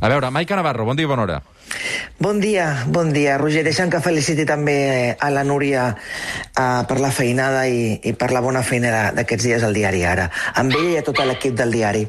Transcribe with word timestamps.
A 0.00 0.08
veure, 0.08 0.30
Maica 0.32 0.56
Navarro, 0.56 0.86
bon 0.88 0.96
dia 0.96 1.04
i 1.04 1.10
bona 1.10 1.26
hora. 1.26 1.42
Bon 2.18 2.40
dia, 2.40 2.86
bon 2.88 3.12
dia, 3.12 3.36
Roger. 3.38 3.62
Deixa'm 3.64 3.90
que 3.92 4.00
feliciti 4.00 4.46
també 4.48 5.12
a 5.12 5.28
la 5.32 5.44
Núria 5.44 5.90
uh, 5.92 6.82
per 6.88 6.98
la 7.00 7.12
feinada 7.12 7.66
i, 7.68 7.98
i 8.08 8.14
per 8.16 8.30
la 8.32 8.40
bona 8.44 8.64
feina 8.64 9.10
d'aquests 9.16 9.46
dies 9.46 9.66
al 9.66 9.76
diari 9.76 10.02
Ara. 10.08 10.30
Amb 10.56 10.72
ella 10.72 10.96
i 10.96 10.98
a 11.00 11.04
tot 11.04 11.20
l'equip 11.20 11.56
del 11.58 11.76
diari. 11.76 12.06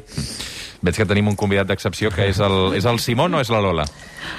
Veig 0.82 0.98
que 0.98 1.06
tenim 1.06 1.28
un 1.30 1.36
convidat 1.38 1.68
d'excepció, 1.68 2.10
que 2.10 2.26
és 2.32 2.40
el, 2.42 2.74
és 2.80 2.88
el 2.88 2.98
Simón 2.98 3.36
o 3.36 3.44
és 3.44 3.52
la 3.52 3.60
Lola? 3.62 3.86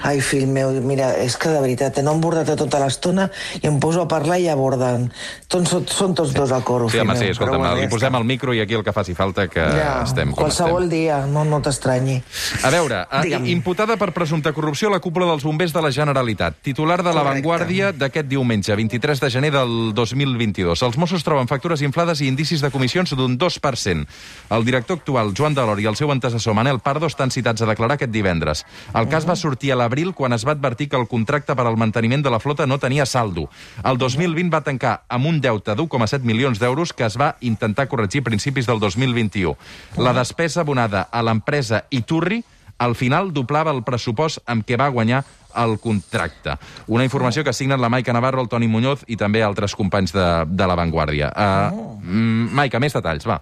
Ai, 0.04 0.22
fill 0.22 0.48
meu, 0.48 0.72
mira, 0.82 1.12
és 1.24 1.36
que 1.38 1.50
de 1.50 1.60
veritat, 1.62 1.98
no 2.04 2.12
han 2.12 2.22
bordat 2.22 2.50
tota 2.58 2.80
l'estona 2.80 3.30
i 3.62 3.68
em 3.68 3.80
poso 3.80 4.02
a 4.02 4.08
parlar 4.08 4.40
i 4.40 4.46
ja 4.48 4.56
borden. 4.56 5.12
Tots, 5.48 5.70
són, 5.70 5.86
són 5.88 6.16
tots 6.16 6.34
dos 6.34 6.52
al 6.52 6.64
coro, 6.64 6.90
Sí, 6.90 6.98
fill 6.98 7.08
home, 7.08 7.16
sí, 7.18 7.24
meu. 7.26 7.32
escolta'm, 7.32 7.62
Però 7.64 7.76
li 7.80 7.88
posem 7.92 8.16
el 8.16 8.24
micro 8.26 8.54
i 8.54 8.60
aquí 8.62 8.74
el 8.74 8.84
que 8.84 8.94
faci 8.94 9.14
falta, 9.16 9.48
que 9.48 9.60
Ja, 9.62 10.02
estem 10.04 10.32
com 10.32 10.44
qualsevol 10.44 10.84
estem. 10.84 10.90
dia, 11.00 11.26
no, 11.28 11.44
no 11.46 11.62
t'estranyi. 11.62 12.22
A 12.64 12.70
veure, 12.70 13.02
eh, 13.12 13.22
Digue'm. 13.24 13.48
imputada 13.48 13.98
per 13.98 14.12
presumpta 14.14 14.54
corrupció 14.54 14.88
a 14.88 14.92
la 14.92 15.00
cúpula 15.00 15.26
dels 15.28 15.44
bombers 15.44 15.74
de 15.74 15.82
la 15.82 15.92
Generalitat. 15.92 16.56
Titular 16.62 17.02
de 17.04 17.14
La. 17.14 17.24
Vanguardia 17.24 17.92
d'aquest 17.92 18.28
diumenge, 18.28 18.76
23 18.76 19.20
de 19.20 19.30
gener 19.30 19.52
del 19.52 19.94
2022. 19.94 20.82
Els 20.84 20.98
Mossos 20.98 21.24
troben 21.24 21.48
factures 21.48 21.82
inflades 21.82 22.22
i 22.22 22.28
indicis 22.28 22.62
de 22.62 22.70
comissions 22.72 23.16
d'un 23.16 23.38
2%. 23.38 24.08
El 24.50 24.66
director 24.66 24.98
actual, 24.98 25.34
Joan 25.36 25.54
Delor, 25.54 25.80
i 25.82 25.86
el 25.86 25.96
seu 25.96 26.12
antecessor, 26.12 26.54
Manel 26.54 26.80
Pardo, 26.80 27.08
estan 27.08 27.32
citats 27.32 27.62
a 27.62 27.66
declarar 27.66 27.96
aquest 27.98 28.12
divendres. 28.12 28.66
El 28.94 29.08
cas 29.10 29.28
va 29.28 29.36
sortir 29.36 29.72
a 29.74 29.80
l'abril 29.80 30.14
quan 30.14 30.34
es 30.34 30.46
va 30.48 30.54
advertir 30.56 30.90
que 30.90 31.00
el 31.00 31.08
contracte 31.12 31.56
per 31.56 31.66
al 31.68 31.78
manteniment 31.78 32.24
de 32.24 32.32
la 32.32 32.40
flota 32.40 32.68
no 32.70 32.80
tenia 32.80 33.06
saldo. 33.06 33.50
El 33.84 33.98
2020 33.98 34.54
va 34.54 34.64
tancar 34.64 34.96
amb 35.10 35.30
un 35.30 35.42
deute 35.42 35.76
d'1,7 35.76 36.24
milions 36.24 36.62
d'euros 36.62 36.94
que 36.94 37.06
es 37.06 37.20
va 37.20 37.36
intentar 37.42 37.88
corregir 37.90 38.24
a 38.24 38.30
principis 38.32 38.70
del 38.70 38.80
2021. 38.80 39.58
La 39.98 40.14
despesa 40.14 40.62
abonada 40.62 41.08
a 41.12 41.24
l'empresa 41.24 41.86
Iturri 41.90 42.44
al 42.78 42.96
final 42.96 43.32
doblava 43.34 43.72
el 43.72 43.84
pressupost 43.86 44.42
amb 44.50 44.66
què 44.68 44.78
va 44.80 44.90
guanyar 44.92 45.24
el 45.56 45.78
contracte. 45.80 46.58
Una 46.88 47.06
informació 47.06 47.44
que 47.44 47.54
signen 47.54 47.82
la 47.82 47.90
Maica 47.90 48.14
Navarro, 48.14 48.42
el 48.42 48.50
Toni 48.50 48.68
Muñoz 48.68 49.06
i 49.08 49.18
també 49.18 49.44
altres 49.46 49.78
companys 49.78 50.14
de, 50.16 50.28
de 50.50 50.68
La 50.68 50.78
Vanguardia. 50.80 51.30
Uh, 51.30 51.98
Maica, 52.04 52.82
més 52.82 52.98
detalls, 52.98 53.30
va. 53.30 53.42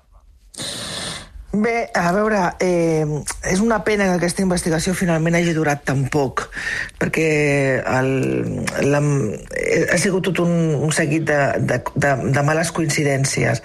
Bé, 1.53 1.89
a 1.93 2.13
veure, 2.15 2.55
eh, 2.63 3.03
és 3.51 3.59
una 3.59 3.81
pena 3.83 4.05
que 4.07 4.13
aquesta 4.21 4.39
investigació 4.39 4.93
finalment 4.95 5.35
hagi 5.35 5.51
durat 5.51 5.81
tan 5.83 6.05
poc, 6.07 6.45
perquè 6.95 7.25
el, 7.83 8.07
la, 8.87 9.01
ha 9.91 9.97
sigut 9.99 10.29
tot 10.29 10.39
un, 10.45 10.53
un 10.79 10.95
seguit 10.95 11.25
de, 11.27 11.39
de, 11.59 11.81
de, 11.91 12.13
de 12.31 12.43
males 12.47 12.71
coincidències. 12.71 13.59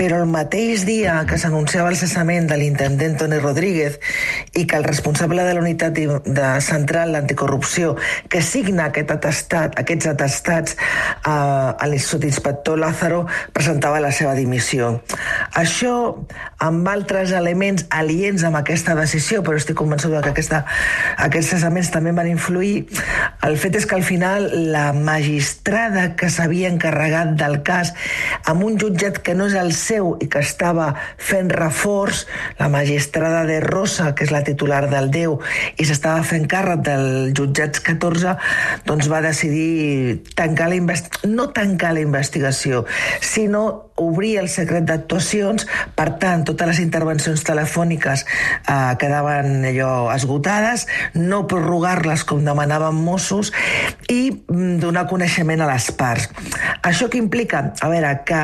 Però 0.00 0.16
el 0.22 0.30
mateix 0.32 0.86
dia 0.88 1.18
que 1.28 1.36
s'anunciava 1.36 1.90
el 1.92 1.98
cessament 2.00 2.48
de 2.48 2.56
l'intendent 2.56 3.18
Toni 3.20 3.36
Rodríguez 3.36 3.98
i 4.56 4.64
que 4.64 4.80
el 4.80 4.88
responsable 4.88 5.44
de 5.44 5.52
la 5.52 5.60
unitat 5.60 5.92
de, 5.92 6.06
de 6.24 6.54
central 6.64 7.12
d'anticorrupció 7.12 7.98
que 8.32 8.40
signa 8.40 8.88
aquest 8.88 9.12
atestat, 9.12 9.76
aquests 9.76 10.08
atestats 10.14 10.78
eh, 10.80 11.28
a 11.28 11.84
l'Institut 11.84 12.24
Inspector 12.30 12.80
Lázaro 12.80 13.26
presentava 13.52 14.00
la 14.00 14.08
seva 14.08 14.32
dimissió. 14.40 14.94
Això, 15.58 15.92
amb 16.62 16.88
altres 16.88 17.32
elements 17.34 17.86
aliens 17.90 18.44
amb 18.46 18.60
aquesta 18.60 18.94
decisió, 18.94 19.40
però 19.42 19.58
estic 19.58 19.78
convençuda 19.80 20.22
que 20.22 20.30
aquesta, 20.30 20.62
aquests 21.18 21.56
cessaments 21.56 21.90
també 21.90 22.12
van 22.14 22.28
influir, 22.30 22.86
el 23.46 23.56
fet 23.58 23.80
és 23.80 23.86
que 23.88 23.96
al 23.98 24.06
final 24.06 24.46
la 24.70 24.90
magistrada 24.94 26.14
que 26.14 26.30
s'havia 26.30 26.70
encarregat 26.70 27.34
del 27.40 27.60
cas 27.66 27.92
amb 28.50 28.64
un 28.66 28.78
jutjat 28.78 29.18
que 29.26 29.34
no 29.34 29.48
és 29.50 29.56
el 29.58 29.72
seu 29.74 30.12
i 30.22 30.30
que 30.30 30.44
estava 30.44 30.92
fent 31.18 31.50
reforç, 31.50 32.26
la 32.60 32.70
magistrada 32.70 33.42
de 33.48 33.58
Rosa, 33.64 34.12
que 34.14 34.28
és 34.28 34.34
la 34.34 34.44
titular 34.46 34.84
del 34.90 35.10
Déu, 35.10 35.40
i 35.76 35.88
s'estava 35.88 36.22
fent 36.26 36.46
càrrec 36.50 36.86
del 36.86 37.34
jutjats 37.36 37.82
14, 37.90 38.36
doncs 38.86 39.10
va 39.10 39.24
decidir 39.24 40.20
tancar 40.38 40.70
la 40.70 40.78
no 41.26 41.50
tancar 41.54 41.94
la 41.94 42.04
investigació, 42.04 42.84
sinó 43.20 43.90
obrir 44.00 44.38
el 44.40 44.48
secret 44.48 44.86
d'actuacions, 45.40 45.66
per 45.96 46.18
tant, 46.20 46.44
totes 46.44 46.68
les 46.68 46.80
intervencions 46.82 47.42
telefòniques 47.44 48.24
eh, 48.24 48.96
quedaven 49.00 49.64
allò 49.70 50.10
esgotades, 50.14 50.86
no 51.14 51.46
prorrogar-les 51.46 52.24
com 52.24 52.44
demanaven 52.44 52.94
Mossos 52.94 53.52
i 54.08 54.30
mm, 54.30 54.78
donar 54.82 55.06
coneixement 55.08 55.62
a 55.62 55.70
les 55.72 55.90
parts. 55.96 56.28
Això 56.82 57.08
que 57.10 57.20
implica, 57.20 57.72
a 57.80 57.88
veure, 57.92 58.14
que 58.26 58.42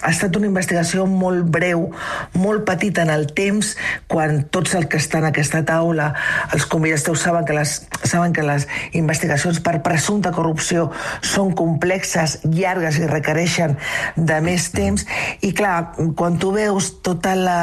ha 0.00 0.10
estat 0.12 0.36
una 0.38 0.48
investigació 0.48 1.06
molt 1.10 1.46
breu, 1.52 1.88
molt 2.38 2.64
petita 2.68 3.04
en 3.06 3.12
el 3.14 3.28
temps, 3.36 3.74
quan 4.10 4.44
tots 4.54 4.74
els 4.78 4.88
que 4.90 5.00
estan 5.00 5.26
a 5.26 5.32
aquesta 5.32 5.64
taula, 5.66 6.12
els 6.54 6.66
convidats 6.70 7.06
teus 7.08 7.22
saben 7.24 7.46
que 7.48 7.56
les, 7.56 7.74
saben 8.04 8.34
que 8.36 8.46
les 8.46 8.68
investigacions 8.98 9.60
per 9.64 9.78
presumpta 9.86 10.32
corrupció 10.34 10.88
són 11.22 11.54
complexes, 11.58 12.38
llargues 12.44 13.00
i 13.00 13.08
requereixen 13.10 13.78
de 14.16 14.40
més 14.44 14.70
temps. 14.74 15.06
I 15.42 15.52
clar, 15.56 15.94
quan 16.18 16.38
tu 16.38 16.52
veus 16.54 16.92
tota 17.02 17.34
la 17.38 17.60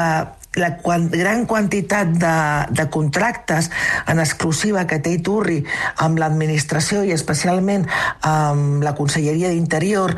la 0.56 0.72
quan, 0.80 1.08
gran 1.12 1.44
quantitat 1.46 2.12
de, 2.16 2.36
de 2.72 2.88
contractes 2.90 3.70
en 4.08 4.20
exclusiva 4.22 4.86
que 4.88 4.98
té 5.04 5.12
Iturri 5.18 5.60
amb 6.02 6.18
l'administració 6.20 7.04
i 7.04 7.12
especialment 7.14 7.86
amb 8.26 8.84
la 8.84 8.94
Conselleria 8.96 9.52
d'Interior, 9.52 10.16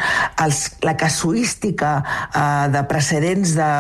la 0.87 0.97
casuística 0.97 1.99
eh, 2.03 2.69
de 2.75 2.85
precedents 2.91 3.57
de 3.59 3.71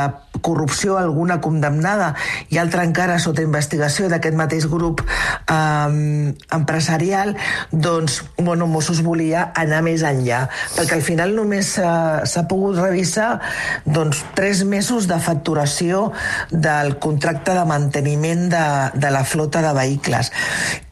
corrupció 0.42 0.96
alguna 0.98 1.40
condemnada 1.40 2.14
i 2.50 2.58
altra 2.58 2.84
encara 2.86 3.18
sota 3.22 3.44
investigació 3.44 4.08
d'aquest 4.08 4.36
mateix 4.38 4.66
grup 4.70 5.02
eh, 5.04 6.34
empresarial, 6.54 7.34
doncs, 7.72 8.22
bueno, 8.36 8.66
Mossos 8.66 9.02
volia 9.06 9.48
anar 9.58 9.82
més 9.86 10.04
enllà, 10.06 10.44
perquè 10.76 10.98
al 10.98 11.04
final 11.06 11.34
només 11.36 11.74
s'ha 11.78 12.44
pogut 12.50 12.78
revisar 12.78 13.38
doncs, 13.86 14.24
tres 14.38 14.64
mesos 14.64 15.08
de 15.10 15.18
facturació 15.22 16.08
del 16.50 16.96
contracte 17.02 17.54
de 17.56 17.64
manteniment 17.68 18.48
de, 18.52 18.66
de 18.94 19.12
la 19.14 19.24
flota 19.24 19.62
de 19.64 19.72
vehicles. 19.76 20.32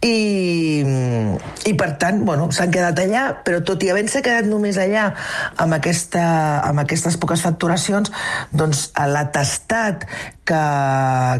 I, 0.07 0.85
i 1.67 1.73
per 1.79 1.89
tant, 2.01 2.21
bueno, 2.27 2.49
s'han 2.55 2.71
quedat 2.75 3.01
allà, 3.03 3.25
però 3.47 3.63
tot 3.67 3.83
i 3.83 3.91
havent-se 3.91 4.23
quedat 4.23 4.47
només 4.47 4.79
allà 4.79 5.09
amb, 5.63 5.77
aquesta, 5.79 6.23
amb 6.67 6.83
aquestes 6.85 7.17
poques 7.23 7.43
facturacions, 7.43 8.13
doncs 8.55 8.91
l'atestat 8.97 10.07
que, 10.47 10.61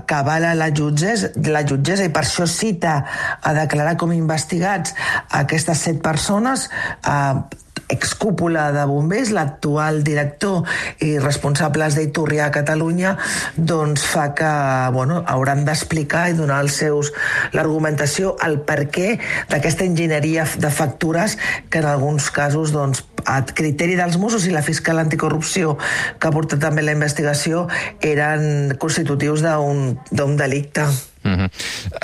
que 0.09 0.19
avala 0.19 0.55
la 0.59 0.71
jutgessa, 0.75 1.31
la 1.53 1.63
jutgessa 1.69 2.09
i 2.09 2.15
per 2.15 2.25
això 2.25 2.49
cita 2.51 2.97
a 3.43 3.55
declarar 3.57 3.95
com 4.01 4.15
investigats 4.17 4.97
aquestes 5.43 5.87
set 5.87 6.03
persones 6.03 6.67
eh, 7.07 7.63
excúpula 7.89 8.73
de 8.73 8.85
bombers, 8.87 9.31
l'actual 9.31 10.03
director 10.05 10.65
i 11.05 11.19
responsables 11.23 11.97
d'Iturria 11.99 12.49
a 12.49 12.55
Catalunya, 12.55 13.17
doncs 13.57 14.07
fa 14.07 14.33
que 14.35 14.53
bueno, 14.95 15.23
hauran 15.27 15.65
d'explicar 15.67 16.29
i 16.31 16.37
donar 16.39 16.61
els 16.65 16.79
seus 16.83 17.13
l'argumentació, 17.55 18.35
el 18.47 18.61
per 18.67 18.89
què 18.91 19.17
d'aquesta 19.51 19.87
enginyeria 19.87 20.47
de 20.59 20.71
factures 20.71 21.39
que 21.71 21.83
en 21.83 21.91
alguns 21.91 22.31
casos 22.31 22.73
doncs, 22.75 23.05
a 23.27 23.41
criteri 23.43 23.97
dels 23.99 24.19
Mossos 24.23 24.47
i 24.47 24.55
la 24.55 24.63
fiscal 24.63 25.01
anticorrupció 25.03 25.75
que 26.21 26.29
ha 26.29 26.35
portat 26.35 26.63
també 26.63 26.85
la 26.87 26.95
investigació 26.95 27.67
eren 28.01 28.77
constitutius 28.83 29.43
d'un 29.43 30.37
delicte. 30.39 30.87
Mm 31.27 31.35
-hmm. 31.35 31.51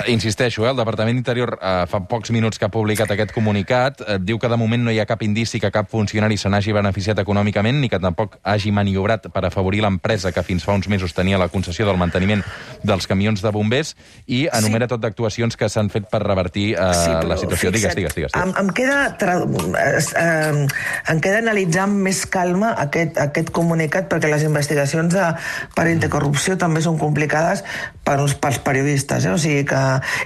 Insisteixo, 0.07 0.65
eh, 0.65 0.69
el 0.69 0.75
Departament 0.75 1.15
d'Interior 1.15 1.57
eh, 1.61 1.85
fa 1.87 1.99
pocs 2.07 2.31
minuts 2.31 2.59
que 2.59 2.65
ha 2.65 2.69
publicat 2.69 3.11
aquest 3.11 3.31
comunicat, 3.31 4.01
eh, 4.01 4.17
diu 4.19 4.39
que 4.39 4.49
de 4.49 4.57
moment 4.57 4.83
no 4.83 4.91
hi 4.91 4.99
ha 4.99 5.05
cap 5.05 5.21
indici 5.23 5.59
que 5.59 5.71
cap 5.71 5.89
funcionari 5.89 6.37
se 6.37 6.49
n'hagi 6.49 6.73
beneficiat 6.73 7.19
econòmicament 7.19 7.79
ni 7.79 7.89
que 7.89 7.99
tampoc 7.99 8.37
hagi 8.43 8.71
maniobrat 8.71 9.29
per 9.31 9.45
afavorir 9.45 9.81
l'empresa 9.81 10.31
que 10.31 10.43
fins 10.43 10.63
fa 10.63 10.73
uns 10.73 10.87
mesos 10.87 11.13
tenia 11.13 11.37
la 11.37 11.47
concessió 11.47 11.85
del 11.85 11.97
manteniment 11.97 12.43
dels 12.83 13.07
camions 13.07 13.41
de 13.41 13.51
bombers 13.51 13.95
i 14.27 14.47
enumera 14.51 14.85
sí. 14.85 14.89
tot 14.89 15.01
d'actuacions 15.01 15.55
que 15.57 15.69
s'han 15.69 15.89
fet 15.89 16.09
per 16.09 16.21
revertir 16.23 16.73
eh, 16.73 16.93
sí, 16.93 17.11
la 17.27 17.37
situació. 17.37 17.71
Digues, 17.71 17.95
digues, 17.95 18.15
digues. 18.15 18.31
digues. 18.31 18.43
Em, 18.43 18.53
em, 18.59 18.69
queda 18.75 19.17
tra... 19.17 19.37
eh, 19.39 20.67
em 21.13 21.21
queda 21.23 21.37
analitzar 21.37 21.83
amb 21.87 22.03
més 22.07 22.25
calma 22.25 22.73
aquest, 22.77 23.17
aquest 23.21 23.51
comunicat 23.55 24.09
perquè 24.11 24.31
les 24.31 24.43
investigacions 24.43 25.13
de, 25.13 25.29
per 25.75 25.87
anticorrupció 25.87 26.57
també 26.57 26.81
són 26.81 26.97
complicades 26.97 27.63
pels, 28.03 28.33
pels 28.35 28.59
periodistes. 28.59 29.12
Eh? 29.21 29.31
O 29.33 29.37
sigui 29.37 29.65
que, 29.69 29.81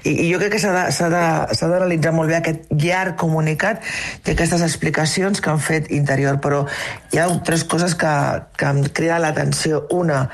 i, 0.08 0.14
I 0.28 0.30
jo 0.32 0.40
crec 0.40 0.56
que 0.56 0.62
s'ha 0.64 0.72
de- 0.76 1.10
de- 1.12 1.56
s'ha 1.58 1.68
d'analitzar 1.72 2.14
molt 2.16 2.32
bé 2.32 2.38
aquest 2.40 2.70
llarg 2.72 3.18
comunicat 3.20 3.84
i 4.26 4.32
aquestes 4.32 4.64
explicacions 4.64 5.42
que 5.42 5.52
han 5.52 5.60
fet 5.60 5.92
Interior. 5.92 6.40
Però 6.40 6.64
hi 7.12 7.20
ha 7.20 7.28
tres 7.44 7.64
coses 7.68 7.96
que, 8.00 8.14
que 8.58 8.66
em 8.72 8.84
criden 8.94 9.22
l'atenció. 9.26 9.84
Una, 9.92 10.30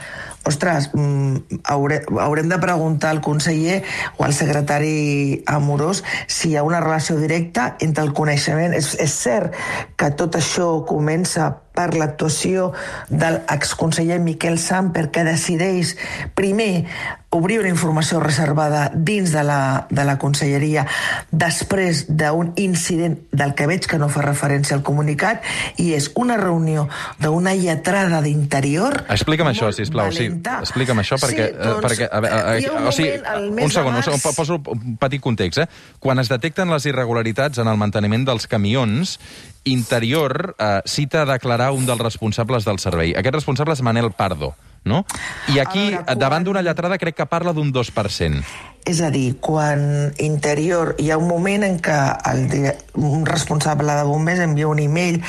ostres, 0.46 0.90
mm, 0.94 1.62
haure, 1.72 2.02
haurem 2.20 2.50
de 2.52 2.60
preguntar 2.60 3.10
al 3.16 3.22
conseller 3.24 3.82
o 4.18 4.26
al 4.28 4.34
secretari 4.36 5.42
amorós 5.48 6.04
si 6.28 6.52
hi 6.52 6.58
ha 6.58 6.64
una 6.68 6.82
relació 6.84 7.18
directa 7.18 7.76
entre 7.80 8.04
el 8.04 8.14
coneixement. 8.14 8.74
És, 8.78 8.94
és 9.00 9.12
cert 9.24 9.56
que 9.98 10.12
tot 10.12 10.36
això 10.36 10.84
comença 10.86 11.63
per 11.74 11.94
l'actuació 11.98 12.72
de 13.10 13.34
l'exconseller 13.36 14.20
Miquel 14.24 14.60
Samper, 14.62 15.10
que 15.12 15.26
decideix 15.28 15.96
primer 16.38 16.86
obrir 17.34 17.60
una 17.60 17.70
informació 17.70 18.20
reservada 18.22 18.92
dins 18.94 19.32
de 19.34 19.42
la, 19.44 19.88
de 19.90 20.04
la 20.06 20.18
conselleria 20.22 20.86
després 21.32 22.06
d'un 22.08 22.52
incident 22.62 23.18
del 23.34 23.56
que 23.58 23.66
veig 23.70 23.88
que 23.90 23.98
no 23.98 24.10
fa 24.14 24.22
referència 24.22 24.78
al 24.78 24.84
comunicat 24.86 25.42
i 25.82 25.92
és 25.98 26.12
una 26.20 26.38
reunió 26.38 26.86
d'una 27.22 27.56
lletrada 27.58 28.22
d'interior 28.22 29.02
Explica'm 29.10 29.50
això, 29.50 29.72
sisplau. 29.74 30.12
Sí, 30.14 30.30
explica'm 30.30 31.02
això 31.02 31.18
perquè... 31.22 31.50
Sí, 31.50 31.58
doncs, 31.58 31.80
eh, 31.80 31.88
perquè 31.88 32.10
a, 32.10 32.22
a, 32.22 32.44
a, 32.54 32.78
un 32.78 32.90
o 32.90 32.94
sigui, 32.94 33.18
un 33.66 33.74
segon, 33.74 33.98
un 33.98 34.06
segon, 34.06 34.22
poso 34.38 34.60
un 34.62 34.98
petit 35.02 35.22
context. 35.24 35.64
Eh? 35.64 35.98
Quan 36.04 36.22
es 36.22 36.30
detecten 36.30 36.70
les 36.74 36.86
irregularitats 36.90 37.62
en 37.64 37.72
el 37.72 37.82
manteniment 37.82 38.28
dels 38.30 38.46
camions, 38.52 39.18
Interior 39.64 40.56
eh, 40.60 40.82
cita 40.86 41.24
a 41.24 41.26
declarar 41.26 41.72
un 41.72 41.86
dels 41.86 42.02
responsables 42.02 42.66
del 42.66 42.80
servei. 42.80 43.14
Aquest 43.16 43.36
responsable 43.40 43.76
és 43.78 43.84
Manel 43.86 44.12
Pardo, 44.12 44.54
no? 44.86 45.06
I 45.54 45.60
aquí, 45.60 45.88
A 45.94 46.04
veure, 46.04 46.20
davant 46.20 46.46
d'una 46.46 46.62
lletrada, 46.62 47.00
crec 47.02 47.18
que 47.22 47.28
parla 47.30 47.54
d'un 47.54 47.72
2%. 47.74 48.44
És 48.84 49.00
a 49.00 49.08
dir, 49.14 49.38
quan 49.40 50.12
interior 50.20 50.98
hi 51.00 51.08
ha 51.14 51.18
un 51.18 51.30
moment 51.30 51.64
en 51.64 51.78
què 51.80 51.98
el, 52.28 52.74
un 53.00 53.24
responsable 53.26 53.96
de 53.96 54.04
bombers 54.04 54.42
envia 54.44 54.68
un 54.68 54.82
e-mail 54.84 55.22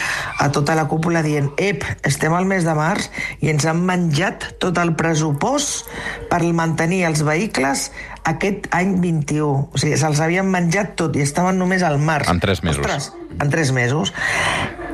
a 0.42 0.48
tota 0.50 0.74
la 0.74 0.88
cúpula 0.90 1.22
dient 1.22 1.52
ep, 1.62 1.86
estem 2.02 2.34
al 2.34 2.48
mes 2.50 2.66
de 2.66 2.74
març 2.74 3.06
i 3.46 3.52
ens 3.52 3.66
han 3.70 3.84
menjat 3.86 4.48
tot 4.58 4.80
el 4.82 4.96
pressupost 4.98 5.86
per 6.32 6.42
mantenir 6.50 7.04
els 7.06 7.22
vehicles 7.22 7.92
aquest 8.26 8.66
any 8.74 8.96
21. 8.98 9.68
O 9.70 9.78
sigui, 9.78 10.00
se'ls 10.02 10.22
havien 10.24 10.50
menjat 10.50 10.96
tot 10.98 11.14
i 11.14 11.22
estaven 11.22 11.60
només 11.60 11.86
al 11.86 12.00
març. 12.02 12.32
En 12.32 12.42
tres 12.42 12.64
mesos. 12.66 12.82
Ostres, 12.82 13.12
en 13.38 13.54
tres 13.54 13.70
mesos. 13.76 14.10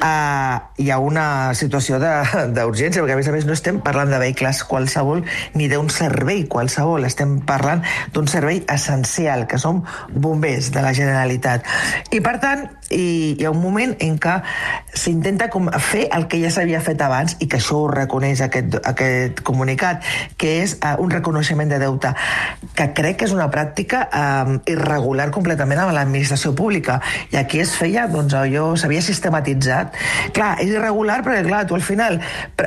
Uh, 0.00 0.56
hi 0.80 0.88
ha 0.88 0.96
una 0.96 1.52
situació 1.52 1.98
d'urgència, 2.00 3.02
perquè 3.02 3.12
a 3.12 3.18
més 3.18 3.28
a 3.28 3.34
més 3.34 3.44
no 3.44 3.52
estem 3.52 3.82
parlant 3.84 4.08
de 4.08 4.20
vehicles 4.22 4.62
qualsevol 4.64 5.20
ni 5.60 5.66
d'un 5.68 5.90
servei 5.92 6.46
qualsevol, 6.48 7.04
estem 7.04 7.34
parlant 7.44 7.84
d'un 8.14 8.30
servei 8.32 8.62
essencial, 8.64 9.44
que 9.44 9.60
som 9.60 9.82
bombers 10.08 10.70
de 10.72 10.80
la 10.80 10.94
Generalitat. 10.96 11.68
I 12.16 12.22
per 12.24 12.38
tant, 12.40 12.64
hi, 12.88 13.36
hi 13.38 13.44
ha 13.44 13.52
un 13.52 13.60
moment 13.60 13.92
en 14.00 14.16
què 14.20 14.38
s'intenta 14.96 15.50
com 15.52 15.68
fer 15.84 16.06
el 16.16 16.26
que 16.32 16.40
ja 16.40 16.50
s'havia 16.54 16.80
fet 16.80 17.04
abans 17.04 17.36
i 17.38 17.46
que 17.50 17.60
això 17.60 17.82
ho 17.84 17.90
reconeix 17.92 18.40
aquest, 18.44 18.80
aquest 18.80 19.44
comunicat, 19.46 20.00
que 20.40 20.56
és 20.62 20.78
uh, 20.80 20.96
un 21.02 21.12
reconeixement 21.12 21.70
de 21.70 21.78
deute, 21.82 22.14
que 22.74 22.88
crec 22.96 23.20
que 23.20 23.28
és 23.28 23.36
una 23.36 23.50
pràctica 23.52 24.06
uh, 24.08 24.56
irregular 24.70 25.28
completament 25.34 25.84
amb 25.84 25.94
l'administració 25.94 26.54
pública. 26.56 27.02
I 27.30 27.40
aquí 27.44 27.60
es 27.62 27.76
feia, 27.76 28.08
doncs 28.10 28.34
allò 28.40 28.72
s'havia 28.80 29.04
sistematitzat. 29.04 29.89
Clar, 30.36 30.52
és 30.62 30.70
irregular 30.72 31.20
perquè, 31.26 31.42
clar, 31.46 31.64
tu 31.66 31.76
al 31.76 31.84
final 31.84 32.20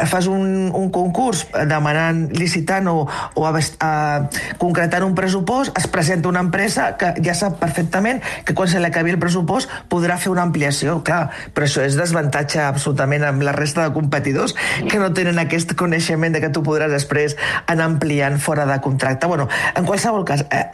fas 0.10 0.28
un, 0.32 0.70
un 0.74 0.90
concurs 0.94 1.46
demanant, 1.70 2.26
licitant 2.36 2.88
o, 2.92 2.96
o 3.08 3.46
abast- 3.48 3.78
uh, 3.84 4.28
concretant 4.62 5.06
un 5.06 5.16
pressupost, 5.16 5.74
es 5.78 5.88
presenta 5.88 6.30
una 6.30 6.42
empresa 6.44 6.94
que 6.98 7.14
ja 7.24 7.36
sap 7.38 7.60
perfectament 7.62 8.22
que 8.46 8.56
quan 8.58 8.70
se 8.72 8.82
li 8.82 8.90
acabi 8.90 9.14
el 9.14 9.20
pressupost 9.22 9.72
podrà 9.92 10.18
fer 10.22 10.32
una 10.34 10.46
ampliació, 10.46 11.00
clar, 11.06 11.30
però 11.54 11.68
això 11.68 11.86
és 11.86 11.98
desavantatge 12.00 12.62
absolutament 12.64 13.24
amb 13.28 13.46
la 13.46 13.54
resta 13.56 13.86
de 13.88 13.94
competidors 13.96 14.56
que 14.90 15.00
no 15.00 15.12
tenen 15.14 15.40
aquest 15.42 15.76
coneixement 15.80 16.34
de 16.36 16.42
que 16.44 16.52
tu 16.54 16.64
podràs 16.66 16.92
després 16.94 17.38
anar 17.68 17.86
ampliant 17.92 18.40
fora 18.42 18.66
de 18.70 18.80
contracte. 18.82 19.28
Bueno, 19.28 19.48
en 19.76 19.86
qualsevol 19.86 20.26
cas, 20.26 20.46
eh, 20.50 20.66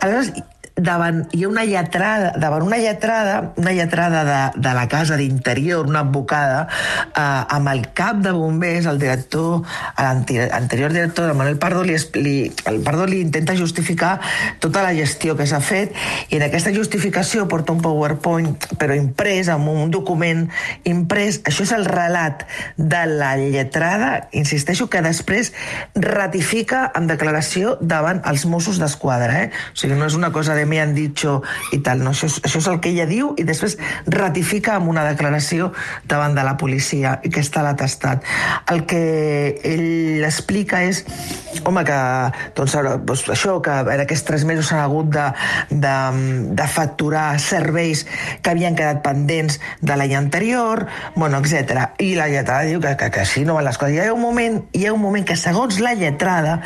aleshores, 0.00 0.32
davant, 0.82 1.24
hi 1.36 1.44
ha 1.44 1.50
una 1.50 1.64
lletrada, 1.68 2.32
davant 2.40 2.64
una 2.66 2.78
lletrada, 2.80 3.52
una 3.56 3.72
lletrada 3.72 4.24
de, 4.24 4.60
de 4.60 4.74
la 4.74 4.86
casa 4.88 5.16
d'interior, 5.16 5.86
una 5.86 6.04
advocada, 6.06 6.66
eh, 7.10 7.44
amb 7.56 7.68
el 7.72 7.86
cap 7.96 8.20
de 8.24 8.32
bombers, 8.32 8.86
el 8.90 8.98
director, 8.98 9.62
l'anterior 9.98 10.92
director, 10.92 11.30
el 11.30 11.36
Manuel 11.36 11.58
Pardo, 11.58 11.84
li, 11.84 11.96
li, 12.20 12.36
el 12.66 12.80
Pardo 12.86 13.06
li 13.06 13.20
intenta 13.20 13.56
justificar 13.56 14.18
tota 14.60 14.82
la 14.82 14.94
gestió 14.96 15.36
que 15.36 15.46
s'ha 15.46 15.60
fet 15.64 15.94
i 16.30 16.38
en 16.38 16.46
aquesta 16.46 16.72
justificació 16.74 17.46
porta 17.50 17.74
un 17.74 17.82
PowerPoint 17.84 18.56
però 18.80 18.96
imprès, 18.96 19.50
amb 19.52 19.68
un 19.70 19.90
document 19.92 20.46
imprès. 20.88 21.40
Això 21.48 21.64
és 21.66 21.74
el 21.76 21.86
relat 21.88 22.46
de 22.76 23.02
la 23.10 23.34
lletrada, 23.40 24.28
insisteixo, 24.36 24.88
que 24.90 25.02
després 25.04 25.52
ratifica 25.94 26.86
en 26.96 27.08
declaració 27.10 27.76
davant 27.80 28.22
els 28.28 28.46
Mossos 28.48 28.80
d'Esquadra. 28.80 29.44
Eh? 29.44 29.50
O 29.74 29.80
sigui, 29.80 29.98
no 29.98 30.08
és 30.08 30.16
una 30.18 30.32
cosa 30.34 30.56
de 30.58 30.66
me 30.70 30.80
han 30.80 30.94
dicho 30.94 31.40
i 31.74 31.80
tal, 31.84 32.04
no, 32.04 32.14
això 32.14 32.30
és, 32.30 32.38
això 32.46 32.62
és 32.62 32.70
el 32.70 32.80
que 32.82 32.92
ella 32.94 33.08
diu 33.10 33.34
i 33.40 33.46
després 33.48 33.76
ratifica 34.06 34.76
amb 34.78 34.90
una 34.92 35.04
declaració 35.08 35.72
davant 36.08 36.36
de 36.36 36.46
la 36.46 36.56
policia 36.60 37.18
i 37.26 37.32
que 37.32 37.42
està 37.42 37.64
l'atestat. 37.66 38.24
El 38.70 38.84
que 38.88 39.02
ell 39.66 40.24
explica 40.26 40.84
és 40.86 41.02
home, 41.64 41.82
que 41.84 41.98
doncs, 42.56 42.74
ara, 42.78 42.94
doncs, 42.96 43.26
això, 43.34 43.56
que 43.64 43.74
en 43.82 44.04
aquests 44.04 44.26
tres 44.28 44.46
mesos 44.48 44.70
s'han 44.70 44.82
hagut 44.84 45.10
de, 45.12 45.26
de, 45.70 45.96
de 46.56 46.68
facturar 46.70 47.26
serveis 47.42 48.06
que 48.42 48.52
havien 48.52 48.76
quedat 48.78 49.02
pendents 49.04 49.58
de 49.80 49.96
l'any 49.98 50.14
anterior, 50.18 50.86
bueno, 51.16 51.40
etc. 51.40 51.90
I 51.98 52.14
la 52.18 52.28
lletrada 52.30 52.68
diu 52.68 52.80
que, 52.82 52.94
que, 53.00 53.10
que 53.10 53.24
així 53.24 53.44
no 53.46 53.58
van 53.58 53.66
les 53.66 53.78
coses. 53.80 53.96
Hi 53.96 54.06
ha 54.06 54.14
un 54.14 54.22
moment, 54.22 54.60
hi 54.76 54.86
ha 54.86 54.94
un 54.94 55.02
moment 55.02 55.26
que, 55.26 55.36
segons 55.40 55.80
la 55.82 55.94
lletrada, 55.98 56.60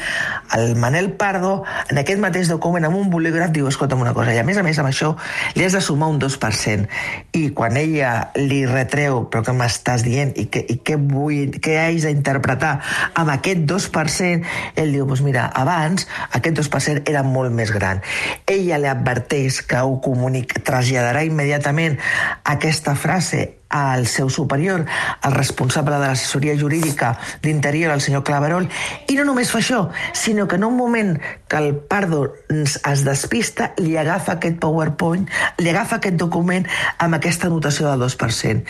el 0.56 0.74
Manel 0.80 1.12
Pardo, 1.18 1.62
en 1.88 2.00
aquest 2.00 2.20
mateix 2.22 2.50
document, 2.52 2.86
amb 2.88 3.00
un 3.00 3.10
bolígraf, 3.12 3.52
diu, 3.54 3.68
escolta'm 3.94 4.00
una 4.00 4.14
cosa, 4.14 4.34
i 4.34 4.38
a 4.38 4.44
més 4.44 4.58
a 4.58 4.62
més 4.62 4.78
amb 4.78 4.88
això 4.88 5.14
li 5.54 5.64
has 5.64 5.74
de 5.74 5.80
sumar 5.80 6.08
un 6.10 6.18
2%. 6.18 6.88
I 7.34 7.50
quan 7.54 7.76
ella 7.76 8.30
li 8.36 8.64
retreu, 8.66 9.24
però 9.30 9.44
què 9.46 9.54
m'estàs 9.54 10.04
dient 10.04 10.34
i 10.36 10.46
què, 10.50 10.64
i 10.68 10.78
què 10.84 10.96
vull, 10.98 11.58
què 11.62 11.78
haig 11.78 12.02
d'interpretar 12.04 12.74
amb 13.14 13.30
aquest 13.34 13.64
2%, 13.70 14.44
ell 14.76 14.92
diu, 14.92 15.06
doncs 15.06 15.24
mira, 15.24 15.48
abans 15.54 16.06
aquest 16.32 16.60
2% 16.60 17.08
era 17.10 17.22
molt 17.22 17.52
més 17.54 17.72
gran. 17.74 18.02
Ella 18.46 18.78
li 18.78 18.90
adverteix 18.90 19.62
que 19.68 19.80
ho 19.80 19.98
comunica, 20.04 20.62
traslladarà 20.64 21.24
immediatament 21.24 21.98
aquesta 22.44 22.94
frase 22.98 23.63
al 23.74 24.06
seu 24.06 24.30
superior, 24.30 24.86
el 25.22 25.32
responsable 25.34 25.98
de 25.98 26.06
l'assessoria 26.06 26.54
jurídica 26.54 27.16
d'Interior, 27.42 27.90
el 27.90 28.00
senyor 28.04 28.22
Claverol, 28.22 28.68
i 29.10 29.16
no 29.18 29.24
només 29.26 29.50
fa 29.50 29.58
això, 29.58 29.88
sinó 30.14 30.46
que 30.46 30.56
en 30.60 30.64
un 30.68 30.76
moment 30.78 31.16
que 31.50 31.58
el 31.58 31.74
Pardo 31.74 32.28
es 32.48 33.04
despista, 33.04 33.72
li 33.82 33.96
agafa 33.98 34.36
aquest 34.36 34.60
PowerPoint, 34.62 35.26
li 35.58 35.72
agafa 35.72 35.98
aquest 35.98 36.20
document 36.22 36.68
amb 37.02 37.18
aquesta 37.18 37.50
anotació 37.50 37.90
del 37.90 38.04
2%. 38.06 38.62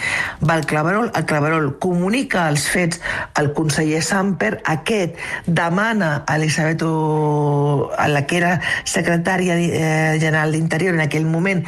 Va 0.49 0.57
el 0.57 0.65
Claverol, 0.71 1.11
el 1.13 1.29
Claverol 1.29 1.69
comunica 1.85 2.49
els 2.49 2.65
fets 2.73 3.03
al 3.37 3.53
conseller 3.53 4.01
Samper, 4.03 4.63
aquest 4.65 5.21
demana 5.45 6.25
a 6.25 6.39
Elisabet, 6.41 6.81
o, 6.89 7.93
a 7.93 8.09
la 8.09 8.25
que 8.25 8.41
era 8.41 8.57
secretària 8.89 9.61
eh, 9.61 10.17
general 10.17 10.57
d'Interior 10.57 10.97
en 10.97 11.05
aquell 11.05 11.29
moment, 11.29 11.65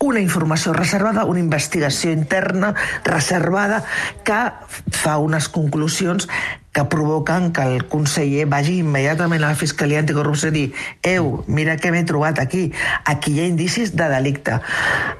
una 0.00 0.20
informació 0.22 0.72
reservada, 0.72 1.24
una 1.26 1.40
investigació 1.42 2.12
interna 2.14 2.74
reservada 3.04 3.82
que 4.24 4.40
fa 4.94 5.18
unes 5.22 5.48
conclusions 5.52 6.28
que 6.78 6.84
provoquen 6.84 7.50
que 7.52 7.62
el 7.62 7.86
conseller 7.90 8.44
vagi 8.46 8.76
immediatament 8.84 9.42
a 9.42 9.48
la 9.48 9.58
Fiscalia 9.58 9.98
Anticorrupció 9.98 10.52
i 10.52 10.54
dir 10.54 10.66
«Eu, 11.02 11.40
mira 11.50 11.74
què 11.74 11.90
m'he 11.90 12.04
trobat 12.06 12.38
aquí. 12.38 12.68
Aquí 13.02 13.32
hi 13.34 13.40
ha 13.42 13.46
indicis 13.50 13.96
de 13.98 14.06
delicte». 14.06 14.60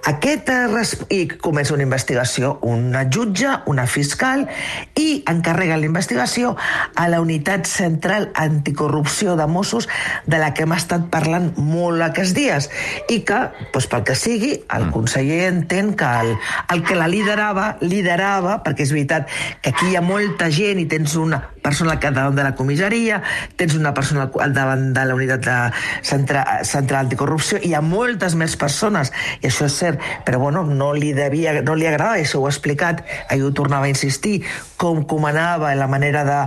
Aquest, 0.07 0.53
eh, 0.55 0.85
I 1.11 1.27
comença 1.43 1.75
una 1.75 1.83
investigació, 1.83 2.61
una 2.62 3.09
jutge, 3.11 3.57
una 3.67 3.88
fiscal, 3.91 4.47
i 4.95 5.25
encarrega 5.27 5.81
la 5.81 5.88
investigació 5.88 6.55
a 6.95 7.09
la 7.09 7.21
Unitat 7.21 7.67
Central 7.67 8.31
Anticorrupció 8.35 9.35
de 9.35 9.49
Mossos, 9.50 9.88
de 10.27 10.38
la 10.38 10.55
que 10.55 10.62
hem 10.62 10.77
estat 10.79 11.11
parlant 11.11 11.50
molt 11.59 12.07
aquests 12.07 12.37
dies, 12.38 12.71
i 13.11 13.25
que, 13.27 13.43
doncs, 13.75 13.91
pel 13.91 14.07
que 14.07 14.15
sigui, 14.15 14.55
el 14.79 14.93
conseller 14.95 15.49
entén 15.50 15.95
que 15.99 16.15
el, 16.23 16.37
el 16.71 16.87
que 16.87 16.95
la 16.95 17.11
liderava, 17.11 17.73
liderava, 17.83 18.61
perquè 18.62 18.87
és 18.87 18.95
veritat 18.95 19.27
que 19.61 19.75
aquí 19.75 19.91
hi 19.91 19.99
ha 19.99 20.07
molta 20.07 20.53
gent 20.55 20.79
i 20.79 20.87
tens 20.87 21.19
una 21.19 21.48
persona 21.62 21.99
al 21.99 22.14
davant 22.14 22.37
de 22.37 22.45
la 22.45 22.55
comissaria, 22.55 23.23
tens 23.57 23.75
una 23.75 23.93
persona 23.95 24.31
al- 24.40 24.55
davant 24.55 24.93
de 24.95 25.05
la 25.05 25.14
unitat 25.14 25.40
de 25.45 25.57
centra, 26.02 26.45
central 26.64 27.07
anticorrupció, 27.07 27.59
hi 27.62 27.75
ha 27.75 27.81
moltes 27.83 28.35
més 28.38 28.57
persones, 28.57 29.12
i 29.43 29.49
això 29.50 29.67
és 29.67 29.76
cert, 29.76 30.00
però 30.25 30.38
bueno, 30.38 30.62
no 30.64 30.93
li 30.95 31.12
devia, 31.12 31.59
no 31.62 31.75
li 31.75 31.87
agradava, 31.87 32.19
i 32.19 32.25
això 32.25 32.40
ho 32.40 32.47
ha 32.47 32.52
explicat, 32.55 33.02
ahir 33.28 33.43
ho 33.45 33.52
tornava 33.52 33.87
a 33.87 33.93
insistir, 33.93 34.43
com 34.78 35.02
comanava 35.11 35.75
la 35.75 35.88
manera 35.90 36.23
de, 36.25 36.38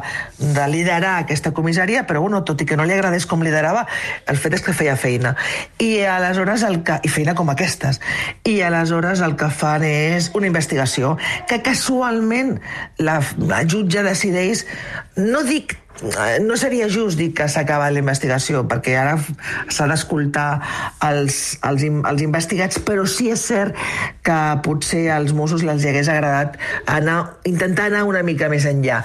de 0.55 0.67
liderar 0.71 1.17
aquesta 1.19 1.51
comissaria, 1.51 2.05
però 2.07 2.21
bueno, 2.23 2.43
tot 2.47 2.61
i 2.63 2.65
que 2.65 2.77
no 2.79 2.85
li 2.87 2.93
agradés 2.95 3.27
com 3.27 3.43
liderava, 3.43 3.85
el 4.31 4.39
fet 4.39 4.55
és 4.57 4.63
que 4.63 4.73
feia 4.73 4.95
feina. 4.95 5.35
I 5.83 6.01
aleshores, 6.07 6.63
el 6.63 6.81
que, 6.87 6.97
i 7.03 7.11
feina 7.11 7.35
com 7.35 7.51
aquestes, 7.51 7.99
i 8.47 8.61
aleshores 8.63 9.21
el 9.21 9.35
que 9.35 9.51
fan 9.51 9.83
és 9.83 10.31
una 10.33 10.47
investigació 10.47 11.17
que 11.49 11.61
casualment 11.61 12.55
la, 13.03 13.19
la 13.51 13.61
jutge 13.67 14.01
decideix, 14.07 14.63
no 15.15 15.43
dic 15.43 15.77
no 16.41 16.57
seria 16.57 16.89
just 16.89 17.19
dir 17.19 17.31
que 17.37 17.47
s'ha 17.49 17.61
acabat 17.65 17.93
la 17.93 18.01
investigació, 18.01 18.63
perquè 18.67 18.95
ara 18.97 19.17
s'ha 19.69 19.87
d'escoltar 19.89 20.47
els, 21.07 21.41
els, 21.67 21.85
els 21.85 22.23
investigats, 22.25 22.79
però 22.85 23.05
sí 23.09 23.29
és 23.33 23.43
cert 23.51 23.77
que 24.25 24.39
potser 24.65 25.05
als 25.13 25.35
Mossos 25.37 25.61
els 25.61 25.85
hagués 25.85 26.09
agradat 26.11 26.57
anar, 26.89 27.19
intentar 27.47 27.89
anar 27.91 28.03
una 28.09 28.23
mica 28.27 28.49
més 28.51 28.65
enllà. 28.69 29.01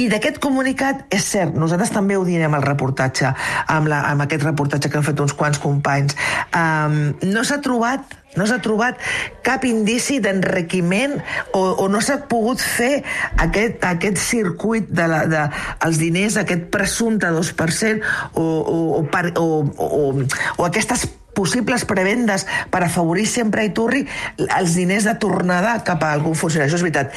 I 0.00 0.08
d'aquest 0.12 0.40
comunicat, 0.44 1.04
és 1.14 1.26
cert, 1.28 1.56
nosaltres 1.58 1.92
també 1.94 2.16
ho 2.16 2.24
diem 2.26 2.54
al 2.54 2.64
reportatge, 2.64 3.34
amb, 3.68 3.92
la, 3.92 4.04
amb 4.08 4.24
aquest 4.24 4.46
reportatge 4.48 4.88
que 4.88 5.00
han 5.00 5.06
fet 5.06 5.20
uns 5.20 5.36
quants 5.36 5.60
companys, 5.62 6.16
um, 6.56 6.98
no 7.28 7.44
s'ha 7.44 7.60
trobat 7.64 8.18
no 8.36 8.46
s'ha 8.46 8.58
trobat 8.62 9.00
cap 9.46 9.64
indici 9.66 10.18
d'enriquiment 10.22 11.16
o, 11.56 11.62
o 11.82 11.88
no 11.90 12.00
s'ha 12.04 12.18
pogut 12.30 12.60
fer 12.62 13.00
aquest, 13.40 13.82
aquest 13.88 14.20
circuit 14.20 14.90
de, 14.92 15.06
la, 15.10 15.22
de 15.30 15.44
els 15.86 16.00
diners, 16.00 16.37
aquest 16.42 16.68
presumpte 16.72 17.30
2% 17.34 18.02
o, 18.34 18.42
o, 18.42 18.78
o, 18.98 19.22
o, 19.38 19.46
o, 19.88 20.26
o 20.56 20.66
aquestes 20.66 21.08
possibles 21.38 21.84
prebendes 21.86 22.46
per 22.72 22.82
afavorir 22.82 23.28
sempre 23.30 23.62
a 23.62 23.68
Iturri 23.68 24.02
els 24.42 24.74
diners 24.74 25.06
de 25.06 25.14
tornada 25.22 25.76
cap 25.86 26.02
a 26.02 26.10
algun 26.16 26.34
funcionari. 26.34 26.66
Això 26.66 26.80
és 26.80 26.86
veritat. 26.86 27.14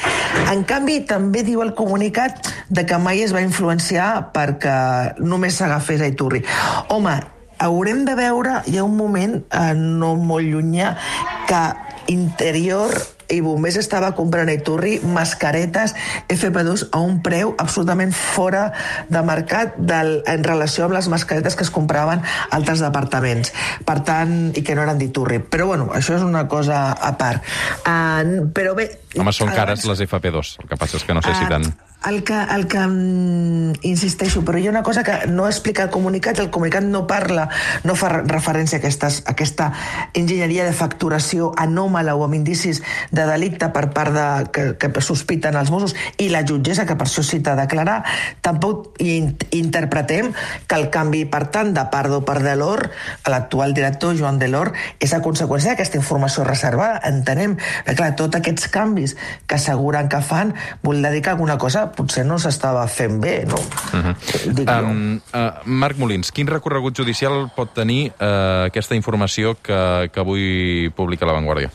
En 0.52 0.62
canvi, 0.68 1.00
també 1.10 1.42
diu 1.46 1.64
el 1.64 1.74
comunicat 1.78 2.52
de 2.70 2.86
que 2.86 3.00
mai 3.02 3.24
es 3.24 3.34
va 3.34 3.42
influenciar 3.42 4.30
perquè 4.34 5.18
només 5.18 5.58
s'agafés 5.58 6.04
a 6.04 6.10
Iturri. 6.12 6.44
Home, 6.94 7.16
haurem 7.62 8.04
de 8.06 8.14
veure, 8.18 8.60
hi 8.70 8.78
ha 8.78 8.86
un 8.86 8.94
moment 8.98 9.40
eh, 9.42 9.72
no 9.78 10.14
molt 10.18 10.46
llunyà, 10.46 10.94
que 11.50 11.64
interior 12.12 12.94
i 13.32 13.40
Bombers 13.44 13.78
estava 13.80 14.12
comprant 14.16 14.50
a 14.50 14.56
Iturri 14.56 14.98
mascaretes 15.04 15.94
FP2 16.30 16.88
a 16.92 17.00
un 17.02 17.20
preu 17.24 17.54
absolutament 17.58 18.12
fora 18.16 18.68
de 19.08 19.22
mercat 19.26 19.78
del, 19.78 20.20
en 20.28 20.44
relació 20.44 20.86
amb 20.86 20.96
les 20.98 21.08
mascaretes 21.12 21.56
que 21.56 21.66
es 21.66 21.72
compraven 21.72 22.22
a 22.22 22.50
altres 22.56 22.82
departaments. 22.84 23.54
Per 23.88 23.98
tant, 24.06 24.52
i 24.56 24.64
que 24.64 24.76
no 24.76 24.84
eren 24.84 25.00
d'Iturri. 25.00 25.40
Però 25.42 25.70
bueno, 25.72 25.88
això 25.96 26.18
és 26.18 26.26
una 26.26 26.44
cosa 26.48 26.84
a 26.92 27.14
part. 27.18 27.42
Uh, 27.82 28.48
però 28.54 28.76
bé... 28.78 28.90
Home, 29.18 29.34
són 29.34 29.52
cares 29.52 29.86
les 29.88 30.04
FP2, 30.06 30.58
el 30.62 30.70
que 30.70 30.78
passa 30.80 31.00
és 31.00 31.08
que 31.08 31.16
no 31.16 31.24
sé 31.24 31.34
uh, 31.34 31.40
si 31.40 31.50
tant... 31.50 31.72
El 32.08 32.24
que, 32.24 32.34
el 32.34 32.66
que 32.66 32.80
mm, 32.80 33.82
insisteixo, 33.86 34.42
però 34.42 34.58
hi 34.58 34.66
ha 34.66 34.72
una 34.72 34.82
cosa 34.82 35.04
que 35.06 35.28
no 35.30 35.46
explica 35.46 35.84
el 35.84 35.90
comunicat, 35.90 36.40
el 36.42 36.50
comunicat 36.50 36.82
no 36.82 37.04
parla, 37.06 37.48
no 37.84 37.94
fa 37.94 38.08
referència 38.26 38.78
a, 38.78 38.82
aquestes, 38.82 39.20
a 39.22 39.34
aquesta 39.36 39.68
enginyeria 40.18 40.64
de 40.66 40.72
facturació 40.74 41.52
anòmala 41.62 42.16
o 42.18 42.24
amb 42.26 42.34
indicis 42.34 42.82
de 43.14 43.26
delicte 43.28 43.68
per 43.74 43.84
part 43.94 44.16
de, 44.16 44.26
que, 44.50 44.64
que 44.82 45.04
sospiten 45.04 45.54
els 45.58 45.70
Mossos 45.70 45.94
i 46.18 46.26
la 46.32 46.42
jutgessa, 46.48 46.88
que 46.88 46.96
per 46.98 47.06
això 47.06 47.22
cita 47.22 47.54
a 47.54 47.60
declarar, 47.60 48.00
tampoc 48.42 48.98
in, 48.98 49.36
interpretem 49.54 50.32
que 50.66 50.80
el 50.80 50.90
canvi, 50.90 51.22
per 51.30 51.44
tant, 51.54 51.70
de 51.76 51.86
Pardo 51.92 52.22
per 52.26 52.40
Delor, 52.42 52.88
l'actual 53.30 53.76
director, 53.78 54.18
Joan 54.18 54.42
Delor, 54.42 54.72
és 54.98 55.14
a 55.14 55.22
conseqüència 55.22 55.76
d'aquesta 55.76 56.00
informació 56.00 56.42
reservada. 56.48 56.98
Entenem 57.06 57.54
que, 57.86 57.94
clar, 57.94 58.12
tots 58.18 58.42
aquests 58.42 58.66
canvis 58.74 59.14
que 59.46 59.60
asseguren 59.60 60.10
que 60.10 60.22
fan, 60.24 60.54
vol 60.82 61.02
dedicar 61.02 61.36
alguna 61.36 61.58
cosa 61.62 61.91
potser 61.96 62.24
no 62.26 62.38
s'estava 62.42 62.86
fent 62.88 63.20
bé, 63.20 63.44
no? 63.46 63.58
Uh 63.58 64.00
-huh. 64.00 64.54
Dic 64.54 64.68
um, 64.70 65.20
uh, 65.34 65.40
Marc 65.64 65.98
Molins, 65.98 66.32
quin 66.32 66.46
recorregut 66.46 66.96
judicial 66.96 67.50
pot 67.56 67.74
tenir 67.74 68.12
uh, 68.20 68.66
aquesta 68.66 68.94
informació 68.94 69.56
que, 69.62 70.10
que 70.12 70.20
avui 70.20 70.90
publica 70.96 71.26
La 71.26 71.32
Vanguardia? 71.32 71.70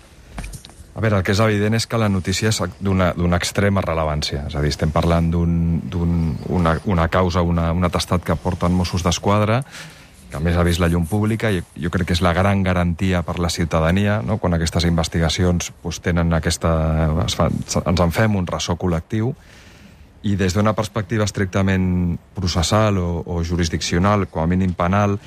A 0.98 1.00
veure, 1.00 1.18
el 1.18 1.24
que 1.24 1.32
és 1.32 1.40
evident 1.40 1.76
és 1.78 1.86
que 1.86 1.98
la 1.98 2.10
notícia 2.10 2.50
és 2.50 2.58
d'una 2.82 3.38
extrema 3.38 3.82
rellevància. 3.82 4.48
És 4.48 4.56
a 4.56 4.62
dir, 4.62 4.70
estem 4.70 4.90
parlant 4.90 5.30
d'una 5.30 6.34
un, 6.50 6.80
una 6.86 7.08
causa, 7.08 7.42
una, 7.42 7.72
un 7.72 7.84
atestat 7.86 8.24
que 8.26 8.36
porten 8.36 8.74
Mossos 8.74 9.04
d'Esquadra, 9.04 9.62
que 10.32 10.38
a 10.38 10.42
més 10.44 10.58
ha 10.58 10.64
vist 10.68 10.82
la 10.82 10.90
llum 10.92 11.06
pública 11.08 11.52
i 11.54 11.62
jo 11.80 11.92
crec 11.94 12.10
que 12.10 12.16
és 12.18 12.24
la 12.26 12.34
gran 12.36 12.64
garantia 12.66 13.22
per 13.24 13.38
la 13.40 13.52
ciutadania, 13.54 14.20
no? 14.26 14.40
quan 14.42 14.58
aquestes 14.58 14.88
investigacions 14.90 15.72
pues, 15.84 16.02
tenen 16.04 16.34
aquesta... 16.34 16.72
Es 17.26 17.38
fa, 17.38 17.48
ens 17.78 18.04
en 18.04 18.16
fem 18.16 18.36
un 18.36 18.50
ressò 18.50 18.76
col·lectiu, 18.80 19.32
i 20.24 20.36
des 20.36 20.56
d'una 20.56 20.74
perspectiva 20.74 21.28
estrictament 21.28 22.18
processal 22.36 22.98
o, 22.98 23.22
o 23.26 23.44
jurisdiccional, 23.44 24.28
com 24.32 24.42
a 24.42 24.48
mínim 24.50 24.74
penal, 24.74 25.18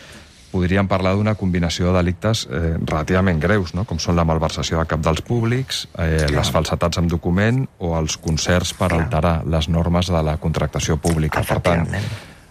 podríem 0.51 0.89
parlar 0.91 1.15
d'una 1.15 1.37
combinació 1.39 1.91
de 1.91 2.01
delictes 2.01 2.43
eh, 2.51 2.75
relativament 2.79 3.39
greus, 3.43 3.73
no? 3.75 3.85
com 3.87 4.01
són 4.03 4.19
la 4.19 4.27
malversació 4.27 4.81
de 4.81 4.87
cap 4.91 5.03
dels 5.05 5.23
públics, 5.27 5.85
eh, 5.95 6.27
les 6.33 6.51
falsetats 6.51 6.99
en 6.99 7.09
document 7.11 7.63
o 7.79 7.95
els 7.99 8.19
concerts 8.19 8.75
per 8.75 8.91
Clar. 8.91 9.05
alterar 9.05 9.37
les 9.47 9.71
normes 9.71 10.11
de 10.11 10.25
la 10.27 10.37
contractació 10.43 10.99
pública. 10.99 11.45
Per 11.47 11.61
tant, 11.63 11.87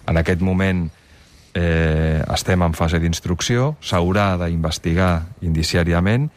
en 0.08 0.22
aquest 0.24 0.42
moment 0.42 0.88
eh, 1.54 2.24
estem 2.24 2.64
en 2.64 2.78
fase 2.78 3.02
d'instrucció, 3.04 3.74
s'haurà 3.84 4.32
d'investigar 4.46 5.14
indiciàriament 5.44 6.30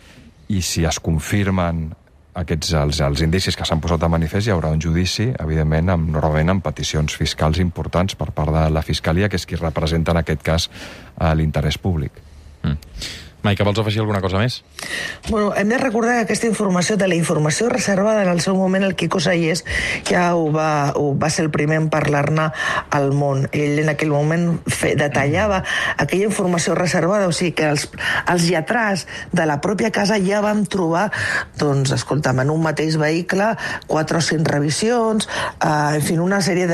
i 0.52 0.62
si 0.66 0.84
es 0.84 0.98
confirmen 1.00 1.92
aquests, 2.34 2.72
els, 2.80 3.00
els 3.04 3.22
indicis 3.24 3.56
que 3.58 3.66
s'han 3.68 3.80
posat 3.82 4.00
de 4.00 4.08
manifest 4.12 4.48
hi 4.48 4.54
haurà 4.54 4.70
un 4.72 4.80
judici, 4.80 5.28
evidentment, 5.44 5.90
amb, 5.92 6.12
normalment 6.14 6.54
amb 6.54 6.64
peticions 6.64 7.16
fiscals 7.18 7.60
importants 7.60 8.16
per 8.16 8.30
part 8.32 8.54
de 8.54 8.68
la 8.72 8.84
Fiscalia, 8.86 9.28
que 9.28 9.36
és 9.40 9.46
qui 9.48 9.60
representa 9.60 10.14
en 10.14 10.22
aquest 10.22 10.46
cas 10.46 10.68
l'interès 11.36 11.78
públic. 11.78 12.22
Mm. 12.62 12.78
Maica, 13.42 13.64
vols 13.66 13.80
afegir 13.82 14.00
alguna 14.02 14.20
cosa 14.22 14.38
més? 14.38 14.60
Bueno, 15.28 15.50
hem 15.58 15.68
de 15.72 15.78
recordar 15.78 16.14
que 16.14 16.26
aquesta 16.28 16.46
informació, 16.46 16.96
de 16.96 17.08
la 17.10 17.16
informació 17.18 17.68
reservada 17.68 18.22
en 18.22 18.30
el 18.30 18.40
seu 18.40 18.54
moment, 18.54 18.84
el 18.86 18.94
Quico 18.94 19.18
Sallés 19.20 19.64
ja 20.06 20.28
ho 20.38 20.46
va, 20.54 20.92
ho 20.94 21.10
va 21.18 21.30
ser 21.30 21.46
el 21.46 21.50
primer 21.50 21.80
en 21.80 21.88
parlar-ne 21.90 22.50
al 22.94 23.10
món. 23.18 23.48
Ell 23.50 23.80
en 23.82 23.90
aquell 23.90 24.12
moment 24.14 24.60
fe, 24.70 24.92
detallava 24.98 25.62
aquella 25.96 26.28
informació 26.28 26.76
reservada, 26.78 27.26
o 27.26 27.34
sigui 27.34 27.56
que 27.58 27.66
els, 27.72 27.88
els 28.30 28.46
lletrats 28.46 29.08
de 29.34 29.46
la 29.48 29.58
pròpia 29.64 29.90
casa 29.90 30.20
ja 30.22 30.42
vam 30.44 30.62
trobar, 30.70 31.08
doncs, 31.58 31.90
escolta'm, 31.98 32.44
en 32.44 32.54
un 32.54 32.62
mateix 32.62 32.96
vehicle, 33.00 33.52
quatre 33.90 34.20
o 34.20 34.22
cinc 34.22 34.46
revisions, 34.54 35.26
eh, 35.58 35.98
en 35.98 36.06
fi, 36.06 36.18
una 36.22 36.38
sèrie 36.46 36.70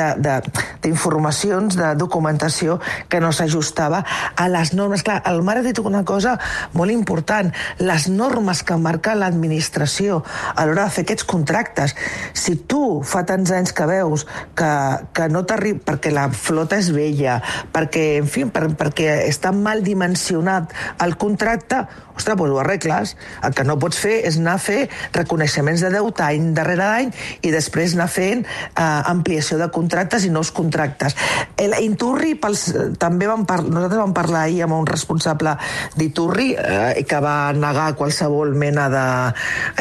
d'informacions, 0.84 1.78
de, 1.78 1.80
de, 1.80 1.88
de 1.94 2.00
documentació 2.04 2.76
que 3.08 3.24
no 3.24 3.32
s'ajustava 3.32 4.04
a 4.36 4.48
les 4.52 4.74
normes. 4.76 5.06
Clar, 5.06 5.22
el 5.32 5.40
mare 5.46 5.64
ha 5.64 5.68
dit 5.70 5.80
una 5.80 6.04
cosa 6.04 6.36
molt 6.76 6.92
important, 6.94 7.52
les 7.78 8.08
normes 8.08 8.62
que 8.62 8.76
marca 8.80 9.16
l'administració 9.18 10.22
a 10.54 10.66
l'hora 10.66 10.88
de 10.88 10.94
fer 10.96 11.06
aquests 11.06 11.26
contractes. 11.28 11.94
Si 12.32 12.56
tu 12.70 13.00
fa 13.06 13.24
tants 13.28 13.52
anys 13.54 13.74
que 13.76 13.86
veus 13.88 14.26
que, 14.58 14.72
que 15.14 15.28
no 15.32 15.44
t'arriba, 15.48 15.84
perquè 15.92 16.12
la 16.14 16.28
flota 16.34 16.78
és 16.78 16.90
vella, 16.94 17.38
perquè, 17.74 18.08
en 18.22 18.28
fi, 18.30 18.46
per, 18.52 18.68
perquè 18.78 19.22
està 19.28 19.52
mal 19.54 19.84
dimensionat 19.86 20.74
el 21.04 21.16
contracte, 21.20 21.84
ostres, 22.18 22.36
doncs 22.36 22.52
ho 22.52 22.60
arregles. 22.60 23.14
El 23.44 23.54
que 23.54 23.64
no 23.64 23.78
pots 23.80 23.98
fer 24.02 24.18
és 24.28 24.38
anar 24.40 24.56
a 24.58 24.62
fer 24.62 24.88
reconeixements 25.14 25.82
de 25.84 25.92
deute 25.94 26.24
any 26.26 26.52
darrere 26.56 26.86
any 26.86 27.12
i 27.46 27.52
després 27.54 27.94
anar 27.96 28.08
fent 28.12 28.44
eh, 28.44 28.82
ampliació 28.82 29.58
de 29.60 29.70
contractes 29.74 30.26
i 30.26 30.32
nous 30.34 30.50
contractes. 30.54 31.16
El 31.56 31.76
Inturri, 31.84 32.34
pels, 32.40 32.68
també 33.00 33.28
vam 33.30 33.46
par 33.48 33.62
nosaltres 33.64 34.02
vam 34.02 34.14
parlar 34.16 34.46
ahir 34.46 34.64
amb 34.66 34.78
un 34.78 34.88
responsable 34.88 35.54
d'Iturri 35.98 36.47
eh, 36.56 37.04
que 37.08 37.20
va 37.24 37.52
negar 37.52 37.94
qualsevol 37.98 38.54
mena 38.58 38.88
de, 38.92 39.06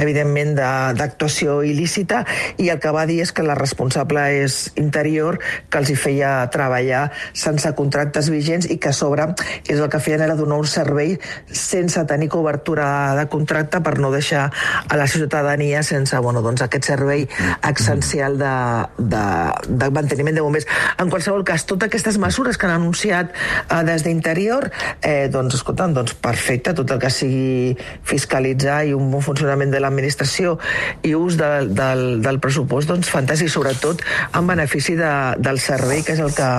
evidentment, 0.02 0.56
d'actuació 0.98 1.62
il·lícita 1.68 2.24
i 2.58 2.70
el 2.74 2.82
que 2.84 2.92
va 2.96 3.06
dir 3.10 3.22
és 3.24 3.34
que 3.36 3.46
la 3.46 3.56
responsable 3.58 4.24
és 4.42 4.72
interior, 4.80 5.40
que 5.70 5.82
els 5.82 5.92
hi 5.92 5.98
feia 6.00 6.32
treballar 6.54 7.08
sense 7.34 7.72
contractes 7.78 8.32
vigents 8.34 8.70
i 8.72 8.80
que 8.82 8.92
a 8.92 8.96
sobre 8.96 9.28
és 9.68 9.80
el 9.80 9.90
que 9.92 10.02
feien 10.04 10.24
era 10.24 10.36
donar 10.40 10.60
un 10.62 10.68
servei 10.70 11.16
sense 11.52 12.04
tenir 12.10 12.30
cobertura 12.32 13.16
de 13.18 13.28
contracte 13.32 13.82
per 13.84 13.98
no 14.00 14.12
deixar 14.12 14.48
a 14.88 14.98
la 14.98 15.08
ciutadania 15.08 15.84
sense 15.84 16.18
bueno, 16.24 16.42
doncs, 16.42 16.64
aquest 16.66 16.88
servei 16.90 17.28
essencial 17.68 18.38
de, 18.38 18.54
de, 18.98 19.24
de 19.68 19.90
manteniment 19.92 20.36
de 20.36 20.44
bombers. 20.46 20.68
En 20.98 21.12
qualsevol 21.14 21.44
cas, 21.48 21.66
totes 21.70 21.90
aquestes 21.90 22.18
mesures 22.22 22.58
que 22.58 22.68
han 22.68 22.76
anunciat 22.78 23.34
eh, 23.34 23.84
des 23.88 24.04
d'Interior, 24.06 24.70
eh, 25.02 25.28
doncs, 25.34 25.60
escolta'm, 25.60 25.94
doncs, 25.98 26.14
perfecte, 26.14 26.57
tot 26.64 26.92
el 26.92 27.00
que 27.00 27.10
sigui 27.14 27.78
fiscalitzar 28.04 28.86
i 28.88 28.94
un 28.98 29.10
bon 29.12 29.22
funcionament 29.26 29.72
de 29.74 29.80
l'administració 29.84 30.58
i 31.06 31.14
ús 31.18 31.38
de, 31.38 31.50
del, 31.70 32.22
del 32.24 32.40
pressupost, 32.44 32.88
doncs 32.90 33.10
fantàstic, 33.12 33.50
sobretot 33.54 34.02
en 34.34 34.48
benefici 34.48 34.96
de, 35.00 35.12
del 35.38 35.60
servei, 35.60 36.04
que 36.04 36.14
és 36.18 36.20
el 36.24 36.34
que 36.36 36.52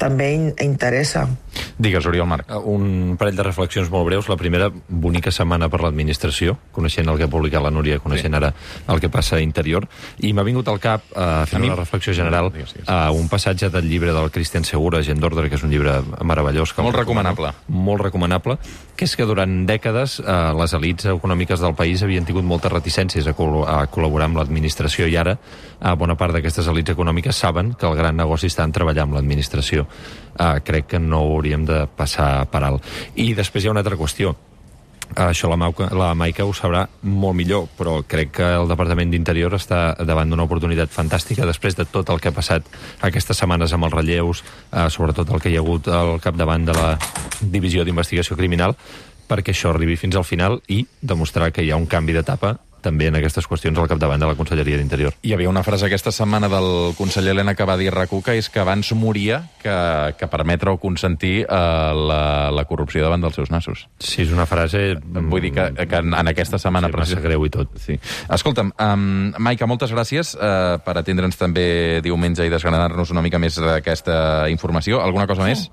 també 0.00 0.30
in 0.32 0.46
interessa. 0.64 1.26
Digues, 1.80 2.06
Oriol 2.08 2.26
Marc. 2.28 2.48
Uh, 2.48 2.60
Un 2.72 3.16
parell 3.20 3.36
de 3.36 3.44
reflexions 3.44 3.90
molt 3.92 4.06
breus. 4.08 4.28
La 4.30 4.36
primera, 4.40 4.70
bonica 4.88 5.28
setmana 5.32 5.68
per 5.68 5.80
l'administració, 5.82 6.54
coneixent 6.72 7.08
el 7.08 7.18
que 7.20 7.26
ha 7.26 7.32
publicat 7.32 7.60
la 7.64 7.70
Núria, 7.72 7.98
coneixent 8.00 8.34
ara 8.38 8.52
el 8.88 9.00
que 9.00 9.10
passa 9.12 9.36
a 9.36 9.40
Interior, 9.44 9.86
i 10.24 10.32
m'ha 10.32 10.44
vingut 10.46 10.68
al 10.72 10.80
cap, 10.80 11.04
uh, 11.12 11.44
fent 11.46 11.60
A 11.60 11.64
mi- 11.64 11.68
una 11.68 11.76
reflexió 11.76 12.14
general, 12.16 12.50
Digues, 12.52 12.72
digues. 12.74 12.88
a 12.88 13.10
un 13.12 13.28
passatge 13.28 13.68
del 13.70 13.88
llibre 13.88 14.12
del 14.12 14.30
Christian 14.30 14.64
Segura, 14.64 15.02
Gent 15.02 15.20
d'Ordre, 15.20 15.48
que 15.50 15.56
és 15.56 15.62
un 15.62 15.70
llibre 15.70 16.00
meravellós. 16.24 16.72
Que 16.72 16.82
Molt 16.82 16.94
el 16.96 17.00
recomano. 17.02 17.30
recomanable. 17.30 17.58
Molt 17.68 18.02
recomanable, 18.02 18.58
que 18.96 19.04
és 19.04 19.16
que 19.16 19.24
durant 19.24 19.39
dècades 19.46 20.18
eh, 20.20 20.36
les 20.58 20.74
elites 20.76 21.10
econòmiques 21.12 21.60
del 21.60 21.74
país 21.78 22.02
havien 22.02 22.26
tingut 22.26 22.44
moltes 22.44 22.72
reticències 22.72 23.26
a, 23.30 23.34
col 23.36 23.62
a 23.64 23.84
col·laborar 23.92 24.30
amb 24.30 24.40
l'administració 24.40 25.08
i 25.10 25.16
ara 25.20 25.36
eh, 25.36 25.94
bona 25.96 26.16
part 26.18 26.36
d'aquestes 26.36 26.68
elites 26.72 26.96
econòmiques 26.96 27.36
saben 27.36 27.74
que 27.74 27.88
el 27.88 27.96
gran 27.98 28.16
negoci 28.16 28.50
està 28.50 28.66
en 28.66 28.74
treballar 28.76 29.06
amb 29.06 29.18
l'administració. 29.18 29.86
Eh, 30.36 30.60
crec 30.64 30.92
que 30.94 31.02
no 31.02 31.24
ho 31.24 31.34
hauríem 31.38 31.66
de 31.68 31.84
passar 31.96 32.46
per 32.50 32.64
alt. 32.64 32.86
I 33.16 33.32
després 33.34 33.64
hi 33.64 33.68
ha 33.70 33.76
una 33.76 33.84
altra 33.84 33.98
qüestió. 34.00 34.36
Això 35.18 35.48
la, 35.50 35.56
Mauca, 35.58 35.88
la 35.96 36.12
Maica 36.14 36.44
ho 36.46 36.52
sabrà 36.54 36.84
molt 37.02 37.34
millor, 37.34 37.66
però 37.74 37.96
crec 38.06 38.30
que 38.38 38.46
el 38.60 38.68
Departament 38.70 39.10
d'Interior 39.10 39.56
està 39.56 39.80
davant 40.06 40.30
d'una 40.30 40.46
oportunitat 40.46 40.92
fantàstica 40.94 41.48
després 41.48 41.74
de 41.74 41.86
tot 41.90 42.12
el 42.14 42.20
que 42.22 42.30
ha 42.30 42.36
passat 42.36 42.68
aquestes 43.08 43.42
setmanes 43.42 43.74
amb 43.74 43.88
els 43.88 43.96
relleus, 43.96 44.44
eh, 44.70 44.86
sobretot 44.88 45.32
el 45.34 45.42
que 45.42 45.50
hi 45.50 45.58
ha 45.58 45.64
hagut 45.64 45.88
al 45.90 46.20
capdavant 46.22 46.68
de 46.68 46.76
la 46.78 46.92
Divisió 47.40 47.82
d'Investigació 47.84 48.36
Criminal, 48.36 48.76
perquè 49.30 49.54
això 49.54 49.70
arribi 49.74 49.96
fins 50.00 50.18
al 50.18 50.26
final 50.26 50.58
i 50.68 50.82
demostrar 51.00 51.52
que 51.54 51.62
hi 51.64 51.70
ha 51.70 51.78
un 51.78 51.86
canvi 51.90 52.16
d'etapa 52.18 52.56
també 52.80 53.10
en 53.10 53.16
aquestes 53.18 53.44
qüestions 53.44 53.76
al 53.76 53.88
capdavant 53.90 54.22
de 54.22 54.24
la 54.24 54.34
Conselleria 54.38 54.78
d'Interior. 54.80 55.12
Hi 55.20 55.34
havia 55.36 55.50
una 55.50 55.60
frase 55.60 55.84
aquesta 55.84 56.08
setmana 56.16 56.48
del 56.48 56.94
conseller 56.96 57.34
Helena 57.34 57.52
que 57.54 57.66
va 57.68 57.74
dir 57.76 57.90
RAC1 57.92 58.22
que 58.24 58.36
és 58.40 58.48
que 58.48 58.62
abans 58.62 58.88
moria 58.96 59.42
que, 59.60 59.74
que 60.16 60.28
permetre 60.32 60.72
o 60.72 60.78
consentir 60.80 61.42
eh, 61.42 61.44
la, 62.08 62.48
la 62.48 62.64
corrupció 62.64 63.04
davant 63.04 63.20
dels 63.20 63.36
seus 63.36 63.52
nassos. 63.52 63.82
Sí, 64.00 64.22
és 64.24 64.32
una 64.32 64.46
frase... 64.48 64.94
Vull 65.04 65.44
dir 65.44 65.52
que, 65.58 65.66
que 65.76 66.00
en, 66.00 66.16
en 66.16 66.32
aquesta 66.32 66.56
setmana... 66.56 66.88
Sí, 66.88 66.96
massa 66.96 67.18
precisa- 67.18 67.26
greu 67.26 67.44
i 67.44 67.52
tot. 67.52 67.76
Sí. 67.84 67.98
Escolta'm, 68.32 68.72
um, 68.80 69.04
Maica, 69.44 69.68
moltes 69.68 69.92
gràcies 69.92 70.32
uh, 70.40 70.78
per 70.80 70.96
atendre'ns 71.02 71.36
també 71.36 72.00
diumenge 72.00 72.48
i 72.48 72.54
desgranar-nos 72.56 73.12
una 73.12 73.20
mica 73.20 73.38
més 73.38 73.60
d'aquesta 73.60 74.48
informació. 74.48 75.02
Alguna 75.04 75.28
cosa 75.28 75.44
més? 75.44 75.68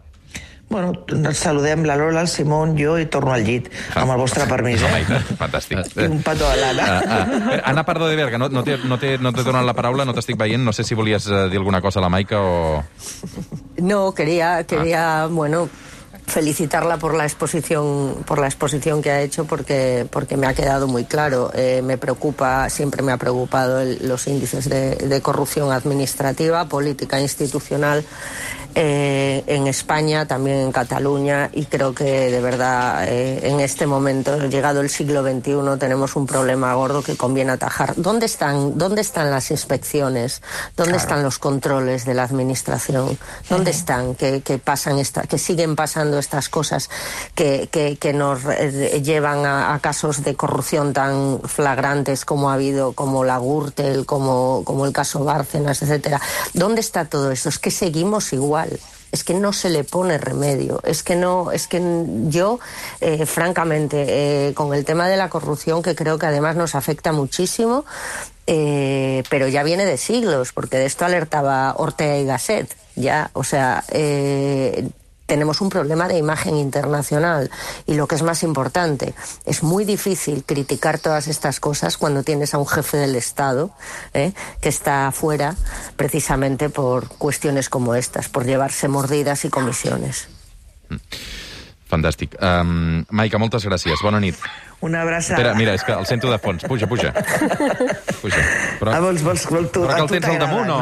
Bueno, 0.70 0.92
ens 1.08 1.38
saludem 1.40 1.86
la 1.88 1.96
Lola, 1.96 2.20
el 2.22 2.28
Simón, 2.28 2.74
jo 2.78 2.98
i 3.00 3.06
torno 3.08 3.32
al 3.32 3.46
llit, 3.48 3.70
amb 3.96 4.12
el 4.12 4.18
vostre 4.20 4.44
permís, 4.50 4.82
eh? 4.84 4.90
Maica, 4.92 5.22
fantàstic. 5.40 5.94
I 5.96 6.10
un 6.12 6.20
petó 6.26 6.44
a 6.50 6.58
l'Anna. 6.60 6.88
Uh, 7.00 7.38
uh, 7.56 7.60
Anna 7.64 7.86
Pardo 7.88 8.10
de 8.12 8.18
Berga, 8.20 8.38
no, 8.38 8.50
no 8.52 8.66
t'he 8.68 8.76
no 8.84 8.98
no 9.00 9.32
donat 9.32 9.64
la 9.64 9.74
paraula, 9.78 10.04
no 10.04 10.14
t'estic 10.18 10.36
veient, 10.36 10.60
no 10.68 10.74
sé 10.76 10.84
si 10.84 10.94
volies 10.94 11.30
uh, 11.32 11.46
dir 11.48 11.62
alguna 11.62 11.80
cosa 11.80 12.00
a 12.00 12.04
la 12.04 12.10
Maica 12.10 12.42
o... 12.42 12.84
No, 13.80 14.12
quería, 14.14 14.66
quería 14.66 15.28
bueno, 15.32 15.70
felicitarla 16.26 16.98
por 16.98 17.16
la 17.16 17.24
exposición, 17.24 18.26
por 18.28 18.40
la 18.40 18.48
exposición 18.48 19.02
que 19.02 19.12
ha 19.12 19.22
hecho, 19.22 19.46
porque, 19.46 20.06
porque 20.12 20.36
me 20.36 20.48
ha 20.48 20.54
quedado 20.54 20.86
muy 20.90 21.06
claro. 21.06 21.50
Eh, 21.56 21.82
me 21.82 21.98
preocupa, 21.98 22.70
siempre 22.70 23.02
me 23.04 23.14
ha 23.14 23.18
preocupado 23.18 23.80
el- 23.80 24.06
los 24.06 24.28
índices 24.28 24.68
de, 24.68 24.96
de 24.98 25.22
corrupción 25.22 25.72
administrativa, 25.72 26.66
política 26.68 27.22
institucional. 27.22 28.04
Eh, 28.76 29.44
en 29.48 29.68
España, 29.68 30.28
también 30.28 30.58
en 30.58 30.72
Cataluña, 30.72 31.50
y 31.54 31.66
creo 31.66 31.94
que 31.94 32.32
de 32.32 32.42
verdad 32.42 33.06
eh, 33.08 33.50
en 33.50 33.60
este 33.60 33.88
momento, 33.88 34.48
llegado 34.48 34.82
el 34.82 34.90
siglo 34.90 35.24
XXI, 35.24 35.78
tenemos 35.80 36.16
un 36.16 36.28
problema 36.28 36.74
gordo 36.76 37.02
que 37.02 37.16
conviene 37.16 37.52
atajar. 37.52 37.94
¿Dónde 37.96 38.26
están, 38.26 38.78
dónde 38.78 39.02
están 39.02 39.32
las 39.32 39.52
inspecciones? 39.52 40.42
¿Dónde 40.76 40.98
están 40.98 41.24
los 41.24 41.40
controles 41.40 42.06
de 42.06 42.14
la 42.14 42.24
administración? 42.24 43.18
¿Dónde 43.50 43.72
están 43.72 44.16
que, 44.16 44.42
que 44.42 44.58
pasan 44.60 45.00
esta, 45.00 45.24
que 45.24 45.38
siguen 45.38 45.76
pasando 45.76 46.20
estas 46.20 46.50
cosas 46.50 46.90
que, 47.36 47.70
que, 47.72 47.98
que 47.98 48.14
nos 48.14 48.42
eh, 48.46 49.02
llevan 49.04 49.46
a, 49.46 49.74
a 49.74 49.80
casos 49.80 50.24
de 50.24 50.36
corrupción 50.36 50.94
tan 50.94 51.42
flagrantes 51.44 52.26
como 52.26 52.52
ha 52.52 52.54
habido, 52.54 52.94
como 52.94 53.24
la 53.24 53.38
Gürtel, 53.40 54.06
como, 54.06 54.64
como 54.64 54.86
el 54.86 54.94
caso 54.94 55.24
Bárcenas, 55.24 55.82
etcétera? 55.82 56.22
¿Dónde 56.54 56.82
está 56.82 57.06
todo 57.06 57.32
eso? 57.32 57.50
Es 57.50 57.60
que 57.60 57.72
seguimos 57.72 58.34
igual 58.34 58.67
es 59.12 59.24
que 59.24 59.34
no 59.34 59.54
se 59.54 59.70
le 59.70 59.84
pone 59.84 60.18
remedio. 60.18 60.82
Es 60.84 61.04
que 61.04 61.16
no, 61.16 61.52
es 61.52 61.68
que 61.68 61.82
yo, 62.28 62.60
eh, 63.02 63.26
francamente, 63.26 64.06
eh, 64.50 64.54
con 64.54 64.74
el 64.74 64.86
tema 64.86 65.08
de 65.08 65.18
la 65.18 65.30
corrupción, 65.30 65.82
que 65.82 65.96
creo 65.96 66.18
que 66.18 66.26
además 66.26 66.56
nos 66.56 66.76
afecta 66.76 67.12
muchísimo, 67.12 67.86
eh, 68.48 69.24
pero 69.30 69.48
ya 69.48 69.64
viene 69.64 69.86
de 69.86 69.98
siglos, 69.98 70.52
porque 70.54 70.78
de 70.78 70.86
esto 70.86 71.06
alertaba 71.06 71.74
Ortega 71.78 72.18
y 72.18 72.26
Gasset. 72.26 72.76
Ya, 72.96 73.30
o 73.34 73.44
sea, 73.44 73.84
tenemos 75.28 75.62
un 75.62 75.70
problema 75.70 76.08
de 76.08 76.18
imagen 76.18 76.56
internacional 76.56 77.52
y 77.86 77.94
lo 77.94 78.08
que 78.08 78.16
es 78.16 78.24
más 78.24 78.42
importante, 78.42 79.14
es 79.46 79.62
muy 79.62 79.86
difícil 79.86 80.44
criticar 80.44 80.98
todas 80.98 81.28
estas 81.28 81.60
cosas 81.60 81.98
cuando 81.98 82.24
tienes 82.24 82.54
a 82.54 82.58
un 82.58 82.66
jefe 82.68 82.98
del 82.98 83.16
Estado 83.16 83.70
¿eh? 84.16 84.32
que 84.62 84.70
está 84.70 85.08
afuera 85.08 85.56
precisamente 85.96 86.70
por 86.70 87.08
cuestiones 87.18 87.70
como 87.70 87.94
estas, 87.94 88.30
por 88.30 88.46
llevarse 88.46 88.88
mordidas 88.88 89.46
y 89.46 89.50
comisiones. 89.50 90.30
Fantàstic. 91.88 92.36
Um, 92.44 93.06
Maica, 93.16 93.40
moltes 93.40 93.64
gràcies. 93.64 94.02
Bona 94.04 94.20
nit. 94.20 94.36
Una 94.84 95.02
abraçada. 95.06 95.38
Espera, 95.40 95.54
mira, 95.56 95.72
és 95.74 95.84
que 95.88 95.94
el 95.96 96.06
sento 96.06 96.30
de 96.30 96.38
fons. 96.44 96.66
Puja, 96.68 96.88
puja. 96.88 97.14
Puja. 98.22 98.42
Però, 98.82 98.92
Ah, 98.92 99.00
vols, 99.00 99.24
vols, 99.24 99.46
vols, 99.48 99.72
tu, 99.72 99.86
Però 99.86 99.96
que 99.96 100.04
el 100.04 100.10
tens 100.12 100.28
al 100.34 100.40
damunt, 100.42 100.68
no? 100.68 100.80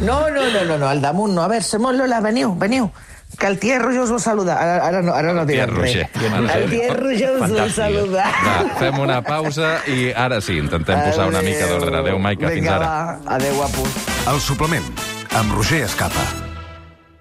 No, 0.00 0.18
no, 0.30 0.44
no, 0.54 0.64
no, 0.64 0.78
no, 0.78 0.88
al 0.88 1.02
damunt 1.02 1.34
no. 1.34 1.42
A 1.42 1.48
veure, 1.50 1.66
Simón, 1.66 1.98
Lola, 1.98 2.20
veniu, 2.22 2.54
veniu. 2.54 2.86
Que 3.36 3.46
el 3.46 3.58
tiet 3.60 3.82
Roger 3.82 4.00
us 4.02 4.10
vol 4.10 4.20
saludar. 4.24 4.56
Ara, 4.58 4.78
ara 4.86 5.02
no, 5.04 5.12
ara 5.14 5.34
no 5.36 5.44
direm 5.46 5.68
res. 5.76 5.92
Roger. 5.92 6.08
El 6.56 6.70
tiet 6.72 6.96
Roger 6.96 7.30
us 7.36 7.52
vol 7.52 7.70
saludar. 7.70 8.26
va, 8.46 8.56
fem 8.80 8.98
una 8.98 9.20
pausa 9.22 9.76
i 9.86 10.10
ara 10.16 10.40
sí, 10.40 10.56
intentem 10.58 11.04
posar 11.10 11.28
una 11.28 11.44
mica 11.44 11.68
d'ordre. 11.68 12.00
Adéu, 12.00 12.18
Maica, 12.18 12.48
fins 12.48 12.64
Vinga, 12.64 12.76
ara. 12.80 12.88
va. 12.88 13.36
Adéu, 13.38 13.54
guapo. 13.60 13.86
El 14.32 14.40
suplement, 14.40 14.92
amb 15.38 15.54
Roger 15.54 15.84
Escapa. 15.86 16.47